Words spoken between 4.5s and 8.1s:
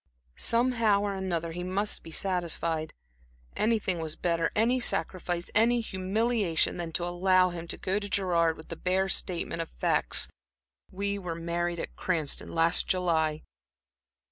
any sacrifice, any humiliation, than to allow him to go to